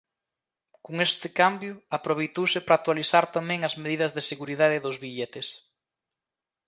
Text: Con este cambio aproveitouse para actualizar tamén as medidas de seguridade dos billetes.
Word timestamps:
Con 0.85 0.95
este 1.07 1.27
cambio 1.39 1.73
aproveitouse 1.97 2.59
para 2.65 2.77
actualizar 2.79 3.25
tamén 3.37 3.59
as 3.67 3.75
medidas 3.83 4.11
de 4.13 4.25
seguridade 4.31 4.83
dos 4.85 4.97
billetes. 5.03 5.47